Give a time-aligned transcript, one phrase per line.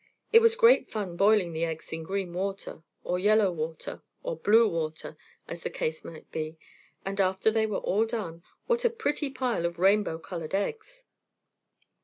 [0.33, 4.67] It was great fun boiling the eggs in green water, or yellow water, or blue
[4.67, 5.15] water,
[5.47, 6.57] as the case might be,
[7.05, 11.05] and after they were all done, what a pretty pile of rainbow colored eggs!